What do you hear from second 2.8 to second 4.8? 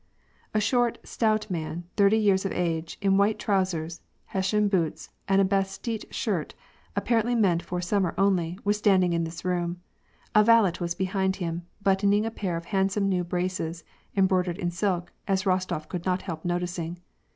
in white trousers, Hessian